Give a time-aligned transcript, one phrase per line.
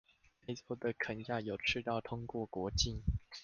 [0.43, 3.03] 非州的肯亞有赤道通過國境